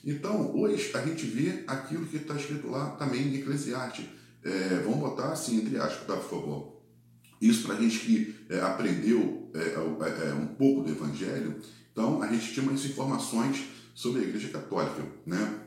Então, 0.05 0.55
hoje 0.55 0.91
a 0.93 1.01
gente 1.01 1.25
vê 1.25 1.63
aquilo 1.65 2.05
que 2.05 2.17
está 2.17 2.35
escrito 2.35 2.69
lá 2.69 2.91
também 2.91 3.23
em 3.23 3.35
Eclesiastes. 3.37 4.05
É, 4.43 4.81
vamos 4.83 4.99
botar 4.99 5.31
assim, 5.31 5.57
entre 5.57 5.77
aspas, 5.77 6.05
tá, 6.05 6.15
por 6.15 6.29
favor 6.29 6.74
isso 7.41 7.65
para 7.65 7.75
a 7.75 7.81
gente 7.81 7.99
que 7.99 8.35
é, 8.49 8.59
aprendeu 8.61 9.49
é, 9.53 9.59
é, 9.59 10.29
é, 10.29 10.33
um 10.33 10.47
pouco 10.47 10.83
do 10.83 10.91
Evangelho, 10.91 11.59
então 11.91 12.21
a 12.21 12.27
gente 12.27 12.53
tinha 12.53 12.67
umas 12.67 12.83
informações 12.85 13.65
sobre 13.93 14.21
a 14.21 14.23
Igreja 14.23 14.49
Católica. 14.49 15.03
Né? 15.25 15.59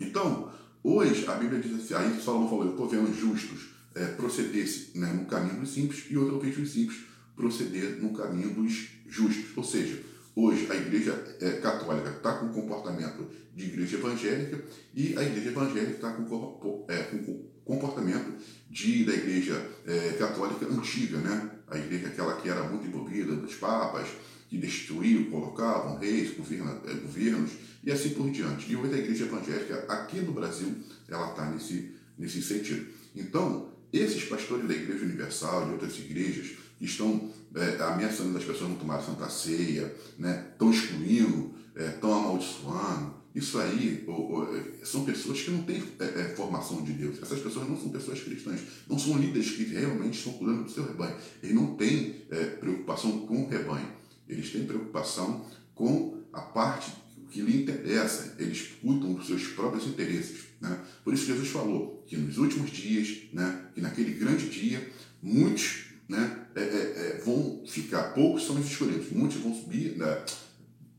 Então, 0.00 0.50
Hoje, 0.82 1.26
a 1.26 1.34
Bíblia 1.34 1.60
diz 1.60 1.74
assim, 1.74 1.94
aí 1.94 2.20
Salomão 2.22 2.48
falou, 2.48 2.64
eu 2.64 2.70
estou 2.70 2.88
vendo 2.88 3.12
justos 3.12 3.70
é, 3.94 4.06
proceder-se 4.06 4.96
né, 4.96 5.12
no 5.12 5.26
caminho 5.26 5.60
dos 5.60 5.70
simples 5.70 6.06
e 6.08 6.16
outro 6.16 6.36
eu 6.36 6.40
vejo 6.40 6.62
os 6.62 6.70
simples 6.70 7.00
proceder 7.34 8.00
no 8.00 8.12
caminho 8.12 8.54
dos 8.54 8.88
justos. 9.06 9.56
Ou 9.56 9.64
seja, 9.64 10.00
hoje 10.36 10.66
a 10.70 10.76
igreja 10.76 11.12
é, 11.40 11.52
católica 11.60 12.10
está 12.10 12.38
com 12.38 12.48
comportamento 12.48 13.28
de 13.54 13.64
igreja 13.66 13.96
evangélica 13.96 14.64
e 14.94 15.16
a 15.16 15.22
igreja 15.22 15.50
evangélica 15.50 15.90
está 15.90 16.12
com, 16.12 16.86
é, 16.88 17.02
com 17.02 17.47
comportamento 17.68 18.32
de, 18.70 19.04
da 19.04 19.12
igreja 19.12 19.62
é, 19.86 20.16
católica 20.18 20.66
antiga, 20.66 21.18
né? 21.18 21.50
a 21.68 21.76
igreja 21.76 22.06
aquela 22.08 22.40
que 22.40 22.48
era 22.48 22.64
muito 22.64 22.86
envolvida 22.86 23.36
dos 23.36 23.54
papas, 23.56 24.08
que 24.48 24.56
destruíam, 24.56 25.24
colocavam 25.24 25.98
reis, 25.98 26.34
governa, 26.34 26.80
é, 26.86 26.94
governos 26.94 27.50
e 27.84 27.92
assim 27.92 28.10
por 28.10 28.30
diante. 28.30 28.72
E 28.72 28.74
hoje 28.74 28.94
a 28.94 28.98
igreja 28.98 29.26
evangélica 29.26 29.84
aqui 29.86 30.20
no 30.20 30.32
Brasil 30.32 30.74
ela 31.06 31.28
está 31.30 31.44
nesse, 31.50 31.92
nesse 32.18 32.42
sentido. 32.42 32.86
Então, 33.14 33.68
esses 33.92 34.24
pastores 34.24 34.66
da 34.66 34.74
Igreja 34.74 35.04
Universal 35.04 35.68
e 35.68 35.72
outras 35.72 35.98
igrejas 35.98 36.56
que 36.78 36.86
estão 36.86 37.30
é, 37.54 37.82
ameaçando 37.82 38.36
as 38.38 38.44
pessoas 38.44 38.70
não 38.70 38.76
tomar 38.76 39.02
Santa 39.02 39.28
Ceia, 39.28 39.94
né, 40.18 40.46
estão 40.52 40.70
excluindo, 40.70 41.54
estão 41.78 42.10
é, 42.10 42.14
amaldiçoando, 42.14 43.14
isso 43.34 43.58
aí 43.58 44.04
ou, 44.06 44.32
ou, 44.32 44.56
é, 44.56 44.64
são 44.84 45.04
pessoas 45.04 45.40
que 45.40 45.50
não 45.50 45.62
têm 45.62 45.82
é, 46.00 46.04
é, 46.04 46.34
formação 46.34 46.82
de 46.82 46.92
Deus. 46.92 47.22
Essas 47.22 47.40
pessoas 47.40 47.68
não 47.68 47.78
são 47.78 47.90
pessoas 47.90 48.20
cristãs, 48.20 48.60
não 48.88 48.98
são 48.98 49.16
líderes 49.16 49.50
que 49.52 49.64
realmente 49.64 50.18
estão 50.18 50.32
cuidando 50.32 50.64
do 50.64 50.70
seu 50.70 50.86
rebanho. 50.86 51.16
Eles 51.42 51.54
não 51.54 51.76
têm 51.76 52.26
é, 52.30 52.44
preocupação 52.44 53.26
com 53.26 53.44
o 53.44 53.48
rebanho, 53.48 53.88
eles 54.28 54.50
têm 54.50 54.66
preocupação 54.66 55.46
com 55.74 56.24
a 56.32 56.40
parte 56.40 56.92
que 57.30 57.42
lhe 57.42 57.62
interessa, 57.62 58.34
eles 58.38 58.70
cuidam 58.80 59.12
dos 59.14 59.26
seus 59.26 59.48
próprios 59.48 59.86
interesses. 59.86 60.46
Né? 60.60 60.80
Por 61.04 61.12
isso 61.12 61.26
Jesus 61.26 61.48
falou 61.48 62.02
que 62.06 62.16
nos 62.16 62.38
últimos 62.38 62.70
dias, 62.70 63.24
né, 63.32 63.66
que 63.74 63.80
naquele 63.80 64.12
grande 64.12 64.48
dia, 64.48 64.90
muitos 65.22 65.84
né, 66.08 66.46
é, 66.54 66.60
é, 66.60 66.64
é 66.64 67.22
vão 67.24 67.62
ficar, 67.66 68.14
poucos 68.14 68.46
são 68.46 68.58
os 68.58 68.66
escolhidos, 68.66 69.10
muitos 69.10 69.36
vão 69.38 69.54
subir, 69.54 69.96
né, 69.96 70.24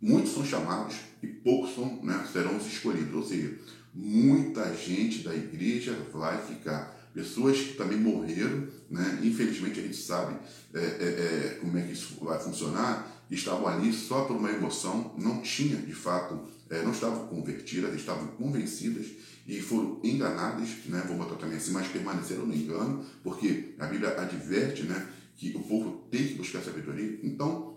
muitos 0.02 0.34
são 0.34 0.46
chamados 0.46 0.96
e 1.22 1.28
poucos 1.28 1.76
são, 1.76 2.02
né, 2.04 2.26
serão 2.32 2.58
os 2.58 2.66
escolhidos. 2.66 3.14
Ou 3.14 3.26
seja, 3.26 3.58
muita 3.94 4.74
gente 4.76 5.20
da 5.20 5.36
igreja 5.36 5.96
vai 6.14 6.42
ficar. 6.46 6.98
Pessoas 7.14 7.58
que 7.58 7.74
também 7.74 7.98
morreram, 7.98 8.68
né? 8.90 9.20
infelizmente 9.24 9.80
a 9.80 9.84
gente 9.84 9.98
sabe 9.98 10.38
é, 10.74 10.80
é, 10.80 10.84
é 10.84 11.58
como 11.60 11.78
é 11.78 11.82
que 11.82 11.94
isso 11.94 12.24
vai 12.24 12.40
funcionar, 12.40 13.26
estavam 13.32 13.68
ali 13.68 13.92
só 13.92 14.26
por 14.26 14.38
uma 14.38 14.52
emoção, 14.52 15.16
não 15.18 15.42
tinha 15.42 15.78
de 15.78 15.94
fato, 15.94 16.40
é, 16.70 16.84
não 16.84 16.92
estavam 16.92 17.28
convertidas, 17.28 17.96
estavam 17.96 18.28
convencidas 18.28 19.08
e 19.48 19.60
foram 19.60 20.00
enganadas, 20.04 20.70
né? 20.86 21.04
vou 21.08 21.18
botar 21.18 21.36
também 21.36 21.58
assim, 21.58 21.72
mas 21.72 21.88
permaneceram 21.88 22.46
no 22.46 22.54
engano, 22.54 23.04
porque 23.24 23.74
a 23.80 23.88
Bíblia 23.88 24.20
adverte 24.22 24.84
né, 24.84 25.08
que 25.36 25.56
o 25.56 25.62
povo 25.62 26.08
tem 26.12 26.28
que 26.28 26.36
buscar 26.36 26.62
sabedoria. 26.62 27.20
Então, 27.24 27.76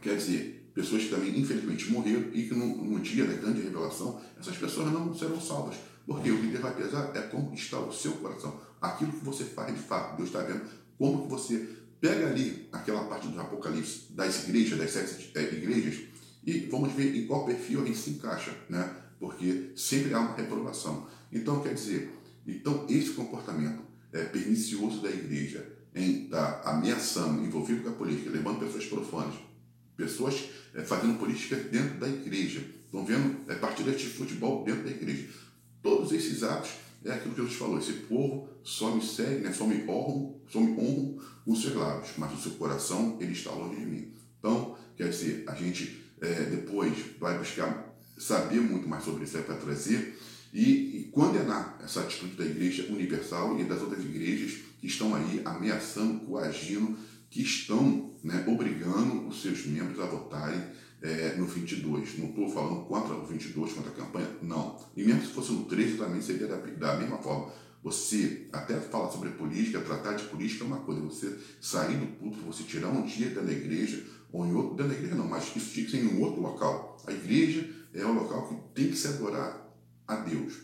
quer 0.00 0.16
dizer, 0.16 0.61
pessoas 0.74 1.04
que 1.04 1.10
também 1.10 1.38
infelizmente 1.38 1.90
morreram 1.90 2.30
e 2.32 2.44
que 2.44 2.54
no, 2.54 2.84
no 2.84 3.00
dia 3.00 3.24
da 3.24 3.34
grande 3.34 3.62
revelação, 3.62 4.20
essas 4.38 4.56
pessoas 4.56 4.92
não 4.92 5.14
serão 5.14 5.40
salvas. 5.40 5.76
Porque 6.06 6.30
o 6.30 6.40
que 6.40 6.48
Deus 6.48 6.60
vai 6.60 6.74
pesar 6.74 7.12
é 7.14 7.22
como 7.22 7.54
está 7.54 7.78
o 7.78 7.92
seu 7.92 8.12
coração. 8.12 8.60
Aquilo 8.80 9.12
que 9.12 9.24
você 9.24 9.44
faz 9.44 9.74
de 9.74 9.82
fato. 9.82 10.16
Deus 10.16 10.28
está 10.28 10.42
vendo 10.42 10.62
como 10.98 11.22
que 11.22 11.28
você 11.28 11.68
pega 12.00 12.28
ali 12.28 12.68
aquela 12.72 13.04
parte 13.04 13.28
do 13.28 13.40
Apocalipse 13.40 14.12
das 14.12 14.48
igrejas, 14.48 14.78
das 14.78 14.90
sete 14.90 15.30
é, 15.36 15.42
igrejas, 15.42 16.00
e 16.44 16.66
vamos 16.66 16.92
ver 16.92 17.14
em 17.16 17.26
qual 17.26 17.46
perfil 17.46 17.82
a 17.82 17.86
gente 17.86 17.98
se 17.98 18.10
encaixa, 18.10 18.52
né? 18.68 18.96
Porque 19.20 19.70
sempre 19.76 20.12
há 20.12 20.18
uma 20.18 20.34
reprovação. 20.34 21.06
Então, 21.30 21.62
quer 21.62 21.74
dizer, 21.74 22.12
então 22.44 22.84
esse 22.88 23.10
comportamento 23.10 23.82
é, 24.12 24.24
pernicioso 24.24 25.00
da 25.00 25.10
igreja 25.10 25.64
em 25.94 26.24
estar 26.24 26.54
tá 26.54 26.70
ameaçando, 26.70 27.44
envolvido 27.44 27.82
com 27.84 27.90
a 27.90 27.92
política, 27.92 28.30
levando 28.30 28.58
pessoas 28.58 28.86
profanas, 28.86 29.34
pessoas 29.96 30.50
é, 30.74 30.82
fazendo 30.82 31.18
política 31.18 31.56
dentro 31.56 31.98
da 31.98 32.08
igreja, 32.08 32.64
estão 32.84 33.04
vendo? 33.04 33.36
É, 33.48 33.54
partidas 33.54 34.00
de 34.00 34.06
futebol 34.06 34.64
dentro 34.64 34.84
da 34.84 34.90
igreja. 34.90 35.28
Todos 35.82 36.12
esses 36.12 36.42
atos 36.42 36.70
é 37.04 37.12
aquilo 37.12 37.34
que 37.34 37.42
Jesus 37.42 37.58
falou: 37.58 37.78
esse 37.78 37.92
povo 37.92 38.48
só 38.62 38.94
me 38.94 39.02
segue, 39.02 39.42
né, 39.42 39.52
só 39.52 39.66
me 39.66 39.82
honram, 39.88 40.40
só 40.48 40.60
me 40.60 40.72
honram 40.72 41.18
os 41.46 41.60
seus 41.60 41.74
lábios, 41.74 42.12
mas 42.16 42.32
o 42.32 42.40
seu 42.40 42.52
coração 42.52 43.18
ele 43.20 43.32
está 43.32 43.50
longe 43.50 43.80
de 43.80 43.86
mim. 43.86 44.12
Então, 44.38 44.76
quer 44.96 45.08
dizer, 45.08 45.44
a 45.46 45.54
gente 45.54 46.02
é, 46.20 46.44
depois 46.44 46.96
vai 47.18 47.38
buscar 47.38 47.92
saber 48.16 48.60
muito 48.60 48.88
mais 48.88 49.04
sobre 49.04 49.24
isso 49.24 49.38
para 49.38 49.56
trazer. 49.56 50.18
E, 50.54 50.98
e, 50.98 51.08
condenar 51.10 51.78
essa 51.82 52.00
atitude 52.00 52.36
da 52.36 52.44
Igreja 52.44 52.86
Universal 52.90 53.58
e 53.58 53.64
das 53.64 53.80
outras 53.80 54.04
igrejas 54.04 54.58
que 54.78 54.86
estão 54.86 55.14
aí 55.14 55.40
ameaçando, 55.46 56.20
coagindo, 56.26 56.94
que 57.30 57.40
estão 57.40 58.11
né, 58.22 58.44
obrigando 58.46 59.28
os 59.28 59.42
seus 59.42 59.66
membros 59.66 59.98
a 60.00 60.06
votarem 60.06 60.62
é, 61.02 61.34
no 61.36 61.46
22. 61.46 62.18
Não 62.18 62.28
estou 62.28 62.48
falando 62.48 62.84
contra 62.86 63.14
o 63.14 63.26
22, 63.26 63.72
contra 63.72 63.90
a 63.90 63.94
campanha, 63.94 64.28
não. 64.40 64.78
E 64.96 65.04
mesmo 65.04 65.22
se 65.22 65.32
fosse 65.32 65.52
no 65.52 65.64
13 65.64 65.96
também 65.96 66.22
seria 66.22 66.46
da, 66.46 66.56
da 66.56 66.96
mesma 66.96 67.18
forma. 67.18 67.52
Você 67.82 68.46
até 68.52 68.78
falar 68.78 69.10
sobre 69.10 69.30
política, 69.30 69.80
tratar 69.80 70.12
de 70.12 70.24
política 70.24 70.62
é 70.62 70.66
uma 70.68 70.80
coisa, 70.80 71.00
você 71.00 71.36
sair 71.60 71.96
do 71.96 72.06
culto, 72.18 72.38
você 72.42 72.62
tirar 72.62 72.88
um 72.88 73.04
dia 73.04 73.30
da 73.30 73.42
igreja, 73.50 74.04
ou 74.32 74.46
em 74.46 74.54
outro, 74.54 74.76
da 74.76 74.94
igreja 74.94 75.16
não, 75.16 75.26
mas 75.26 75.54
isso 75.56 75.72
tinha 75.72 75.84
que 75.84 75.90
ser 75.90 75.98
em 75.98 76.06
um 76.06 76.22
outro 76.22 76.40
local. 76.40 76.96
A 77.06 77.12
igreja 77.12 77.68
é 77.92 78.04
o 78.04 78.12
local 78.12 78.48
que 78.48 78.80
tem 78.80 78.90
que 78.90 78.96
se 78.96 79.08
adorar 79.08 79.68
a 80.06 80.14
Deus. 80.16 80.54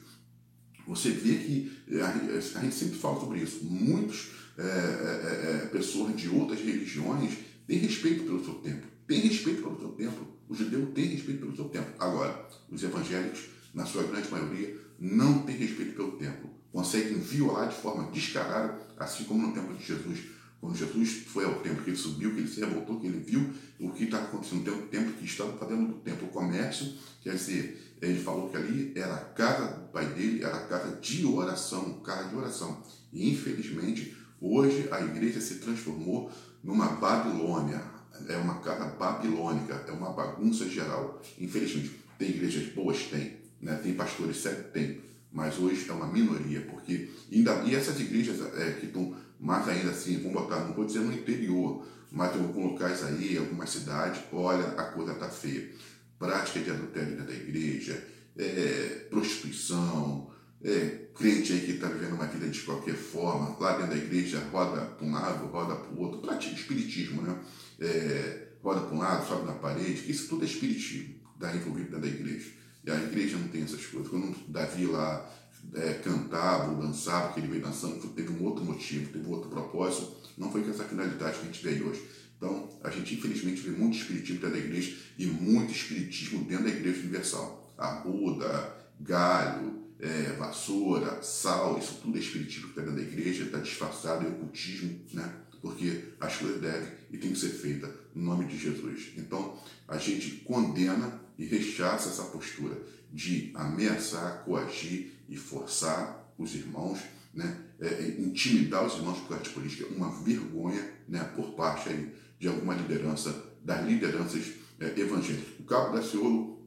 Você 0.86 1.10
vê 1.10 1.34
que 1.34 1.72
é, 1.90 2.00
a, 2.00 2.62
gente 2.62 2.74
sempre 2.74 2.96
fala 2.96 3.20
sobre 3.20 3.40
isso. 3.40 3.64
Muitas 3.64 4.30
é, 4.56 4.62
é, 4.62 5.68
pessoas 5.72 6.16
de 6.16 6.28
outras 6.28 6.60
religiões 6.60 7.34
têm 7.68 7.78
respeito 7.78 8.24
pelo 8.24 8.42
seu 8.42 8.54
tempo. 8.54 8.86
Tem 9.06 9.20
respeito 9.20 9.62
pelo 9.62 9.78
seu 9.78 9.90
tempo. 9.90 10.26
O 10.48 10.54
judeu 10.54 10.86
tem 10.86 11.04
respeito 11.04 11.40
pelo 11.40 11.54
seu 11.54 11.66
tempo. 11.66 11.92
Agora, 11.98 12.48
os 12.70 12.82
evangélicos, 12.82 13.50
na 13.74 13.84
sua 13.84 14.02
grande 14.04 14.30
maioria, 14.30 14.74
não 14.98 15.42
têm 15.42 15.54
respeito 15.54 15.94
pelo 15.94 16.12
templo. 16.12 16.50
Conseguem 16.72 17.18
violar 17.18 17.68
de 17.68 17.76
forma 17.76 18.10
descarada, 18.10 18.78
assim 18.96 19.24
como 19.24 19.46
no 19.46 19.52
tempo 19.52 19.74
de 19.74 19.84
Jesus. 19.84 20.18
Quando 20.60 20.76
Jesus 20.76 21.24
foi 21.26 21.44
ao 21.44 21.60
templo, 21.60 21.84
que 21.84 21.90
ele 21.90 21.96
subiu, 21.96 22.34
que 22.34 22.40
ele 22.40 22.48
se 22.48 22.60
revoltou, 22.60 22.98
que 22.98 23.06
ele 23.06 23.20
viu 23.20 23.48
o 23.78 23.90
que 23.90 24.04
está 24.04 24.18
acontecendo 24.18 24.70
no 24.70 24.86
templo, 24.88 25.12
que 25.12 25.24
estava 25.24 25.56
fazendo 25.56 25.88
do 25.88 25.94
templo 26.00 26.26
o 26.26 26.30
comércio, 26.30 26.92
quer 27.22 27.34
dizer, 27.34 27.96
ele 28.02 28.18
falou 28.18 28.48
que 28.48 28.56
ali 28.56 28.92
era 28.96 29.14
a 29.14 29.24
casa 29.24 29.76
do 29.76 29.88
pai 29.92 30.06
dele, 30.14 30.42
era 30.42 30.56
a 30.56 30.66
casa 30.66 30.96
de 30.96 31.24
oração, 31.26 32.00
casa 32.00 32.28
de 32.28 32.34
oração. 32.34 32.82
E 33.12 33.30
infelizmente, 33.30 34.16
hoje 34.40 34.88
a 34.90 35.00
igreja 35.00 35.40
se 35.40 35.56
transformou 35.56 36.32
numa 36.62 36.86
Babilônia, 36.86 37.82
é 38.28 38.36
uma 38.36 38.56
casa 38.60 38.86
babilônica, 38.86 39.84
é 39.86 39.92
uma 39.92 40.10
bagunça 40.10 40.68
geral. 40.68 41.22
Infelizmente, 41.38 42.00
tem 42.18 42.30
igrejas 42.30 42.72
boas? 42.72 43.04
Tem. 43.04 43.36
Né? 43.60 43.74
Tem 43.82 43.94
pastores 43.94 44.38
sérios? 44.38 44.66
Tem. 44.72 45.00
Mas 45.32 45.58
hoje 45.58 45.88
é 45.88 45.92
uma 45.92 46.06
minoria, 46.06 46.62
porque 46.62 47.10
ainda, 47.30 47.62
e 47.64 47.74
essas 47.74 48.00
igrejas 48.00 48.40
é, 48.56 48.72
que 48.72 48.86
estão 48.86 49.14
mais 49.38 49.68
ainda 49.68 49.90
assim, 49.90 50.18
vamos 50.18 50.32
botar, 50.32 50.64
não 50.64 50.74
vou 50.74 50.84
dizer 50.84 51.00
no 51.00 51.12
interior, 51.12 51.86
mas 52.10 52.34
em 52.34 52.40
alguns 52.40 52.72
locais 52.72 53.04
aí, 53.04 53.36
algumas 53.36 53.70
cidades, 53.70 54.22
olha, 54.32 54.68
a 54.68 54.84
coisa 54.84 55.12
está 55.12 55.28
feia. 55.28 55.70
Prática 56.18 56.60
de 56.60 56.70
adultério 56.70 57.10
dentro 57.10 57.26
da 57.26 57.34
igreja, 57.34 58.02
é, 58.36 59.06
prostituição, 59.10 60.30
é, 60.62 61.08
crente 61.14 61.52
aí 61.52 61.60
que 61.60 61.72
está 61.72 61.88
vivendo 61.88 62.14
uma 62.14 62.26
vida 62.26 62.48
de 62.48 62.60
qualquer 62.60 62.94
forma, 62.94 63.56
lá 63.58 63.76
dentro 63.76 63.90
da 63.90 63.96
igreja 63.96 64.40
roda 64.50 64.80
para 64.82 65.06
um 65.06 65.12
lado, 65.12 65.46
roda 65.46 65.76
para 65.76 65.92
o 65.92 66.00
outro, 66.00 66.20
pratica 66.20 66.54
espiritismo, 66.54 67.22
né? 67.22 67.38
É, 67.80 68.48
roda 68.62 68.80
para 68.80 68.94
um 68.94 68.98
lado, 68.98 69.26
sobe 69.26 69.46
na 69.46 69.52
parede, 69.52 70.10
isso 70.10 70.28
tudo 70.28 70.42
é 70.42 70.46
espiritismo, 70.46 71.14
está 71.34 71.54
envolvido 71.54 71.90
dentro 71.90 72.00
da 72.00 72.08
igreja. 72.08 72.50
E 72.84 72.90
a 72.90 72.96
igreja 72.96 73.36
não 73.36 73.48
tem 73.48 73.62
essas 73.62 73.84
coisas. 73.86 74.08
Quando 74.08 74.34
Davi 74.48 74.86
lá 74.86 75.30
é, 75.74 75.94
cantava 75.94 76.72
ou 76.72 76.78
dançava, 76.78 77.32
que 77.32 77.40
ele 77.40 77.48
veio 77.48 77.62
dançando, 77.62 78.06
teve 78.08 78.32
um 78.32 78.44
outro 78.44 78.64
motivo, 78.64 79.12
teve 79.12 79.26
um 79.26 79.30
outro 79.30 79.50
propósito, 79.50 80.16
não 80.36 80.50
foi 80.50 80.62
com 80.62 80.70
essa 80.70 80.84
finalidade 80.84 81.38
que 81.38 81.42
a 81.42 81.46
gente 81.46 81.62
vê 81.62 81.82
hoje. 81.82 82.02
Então, 82.36 82.68
a 82.84 82.90
gente 82.90 83.14
infelizmente 83.14 83.60
vê 83.60 83.70
muito 83.70 83.98
espiritismo 83.98 84.40
dentro 84.40 84.56
da 84.56 84.64
igreja 84.64 84.96
e 85.18 85.26
muito 85.26 85.72
espiritismo 85.72 86.44
dentro 86.44 86.64
da 86.64 86.70
igreja 86.70 87.00
universal. 87.00 87.74
Arruda, 87.76 88.76
galho, 89.00 89.87
é, 90.00 90.32
vassoura, 90.38 91.22
sal, 91.22 91.78
isso 91.78 92.00
tudo 92.02 92.16
é 92.16 92.20
espiritismo 92.20 92.64
que 92.64 92.78
está 92.78 92.82
dentro 92.82 92.96
da 92.96 93.02
igreja, 93.02 93.44
está 93.44 93.58
disfarçado, 93.58 94.26
é 94.26 94.28
ocultismo, 94.28 95.00
né? 95.12 95.32
Porque 95.60 96.04
as 96.20 96.36
coisas 96.36 96.60
devem 96.60 96.88
e 97.10 97.18
tem 97.18 97.32
que 97.32 97.38
ser 97.38 97.50
feita 97.50 97.92
no 98.14 98.22
nome 98.22 98.44
de 98.44 98.56
Jesus. 98.56 99.12
Então, 99.16 99.58
a 99.88 99.98
gente 99.98 100.30
condena 100.44 101.20
e 101.36 101.44
rechaça 101.44 102.10
essa 102.10 102.24
postura 102.24 102.80
de 103.12 103.50
ameaçar, 103.54 104.44
coagir 104.44 105.12
e 105.28 105.36
forçar 105.36 106.32
os 106.38 106.54
irmãos, 106.54 107.00
né? 107.34 107.64
É, 107.80 108.16
intimidar 108.18 108.84
os 108.84 108.94
irmãos 108.94 109.18
por 109.20 109.28
causa 109.28 109.44
de 109.44 109.50
política, 109.50 109.86
uma 109.94 110.10
vergonha 110.22 110.98
né? 111.08 111.22
por 111.36 111.52
parte 111.54 111.88
aí 111.88 112.12
de 112.38 112.48
alguma 112.48 112.74
liderança, 112.74 113.32
das 113.64 113.86
lideranças 113.86 114.52
é, 114.80 115.00
evangélicas. 115.00 115.60
O 115.60 115.64
Cabo 115.64 115.92
da 115.92 116.02
Ciolo 116.02 116.57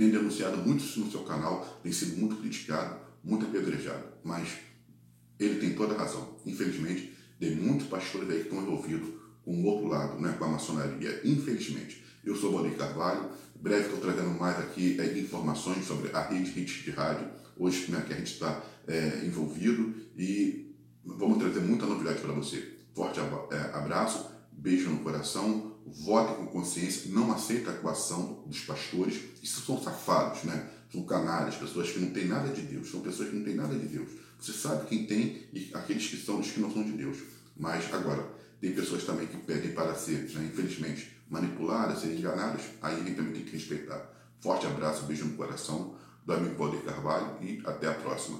tem 0.00 0.08
denunciado 0.08 0.56
muito 0.56 0.82
isso 0.82 0.98
no 1.00 1.10
seu 1.10 1.20
canal, 1.24 1.78
tem 1.82 1.92
sido 1.92 2.16
muito 2.16 2.36
criticado 2.36 2.98
muito 3.22 3.44
apedrejado, 3.44 4.02
mas 4.24 4.48
ele 5.38 5.60
tem 5.60 5.74
toda 5.74 5.94
a 5.94 5.98
razão. 5.98 6.36
Infelizmente, 6.46 7.14
tem 7.38 7.54
muitos 7.54 7.86
pastores 7.86 8.30
aí 8.30 8.38
que 8.38 8.44
estão 8.44 8.62
envolvidos 8.62 9.10
com 9.44 9.52
o 9.52 9.66
outro 9.66 9.88
lado, 9.88 10.18
né, 10.18 10.34
com 10.38 10.44
a 10.46 10.48
maçonaria. 10.48 11.20
Infelizmente. 11.22 12.02
Eu 12.24 12.34
sou 12.34 12.50
Valdir 12.50 12.78
Carvalho. 12.78 13.28
Breve 13.60 13.84
estou 13.84 14.00
trazendo 14.00 14.30
mais 14.38 14.58
aqui 14.58 14.98
é, 14.98 15.18
informações 15.18 15.84
sobre 15.84 16.10
a 16.16 16.22
rede 16.22 16.58
Hits 16.58 16.82
de 16.82 16.92
rádio, 16.92 17.28
hoje 17.58 17.90
né, 17.90 18.02
que 18.06 18.14
a 18.14 18.16
gente 18.16 18.32
está 18.32 18.62
é, 18.88 19.22
envolvido 19.26 19.94
e 20.16 20.74
vamos 21.04 21.36
trazer 21.36 21.60
muita 21.60 21.84
novidade 21.84 22.20
para 22.20 22.32
você. 22.32 22.78
Forte 22.94 23.20
é, 23.20 23.56
abraço, 23.74 24.30
beijo 24.50 24.88
no 24.88 25.00
coração, 25.00 25.69
vote 25.86 26.36
com 26.36 26.46
consciência, 26.46 27.10
não 27.10 27.32
aceita 27.32 27.70
a 27.70 27.74
coação 27.74 28.42
dos 28.46 28.60
pastores, 28.60 29.20
isso 29.42 29.60
são 29.62 29.82
safados, 29.82 30.44
né? 30.44 30.70
São 30.92 31.04
canalhas, 31.04 31.54
pessoas 31.54 31.90
que 31.90 31.98
não 32.00 32.10
têm 32.10 32.26
nada 32.26 32.48
de 32.48 32.62
Deus, 32.62 32.90
são 32.90 33.00
pessoas 33.00 33.30
que 33.30 33.36
não 33.36 33.44
têm 33.44 33.54
nada 33.54 33.74
de 33.74 33.86
Deus. 33.86 34.08
Você 34.40 34.52
sabe 34.52 34.86
quem 34.86 35.06
tem 35.06 35.48
e 35.52 35.70
aqueles 35.74 36.06
que 36.06 36.16
são 36.16 36.40
os 36.40 36.50
que 36.50 36.60
não 36.60 36.72
são 36.72 36.82
de 36.82 36.92
Deus. 36.92 37.18
Mas 37.56 37.92
agora, 37.92 38.26
tem 38.60 38.72
pessoas 38.72 39.04
também 39.04 39.26
que 39.26 39.36
pedem 39.38 39.72
para 39.72 39.94
ser, 39.94 40.30
né, 40.34 40.50
infelizmente, 40.52 41.16
manipuladas, 41.28 42.00
ser 42.00 42.16
enganadas, 42.16 42.62
aí 42.82 42.94
a 42.94 42.98
gente 42.98 43.14
também 43.14 43.32
tem 43.32 43.44
que 43.44 43.52
respeitar. 43.52 44.10
Forte 44.40 44.66
abraço, 44.66 45.04
beijo 45.04 45.24
no 45.24 45.36
coração 45.36 45.94
do 46.24 46.32
amigo 46.32 46.56
Valdir 46.56 46.82
Carvalho 46.82 47.36
e 47.42 47.62
até 47.64 47.88
a 47.88 47.94
próxima. 47.94 48.38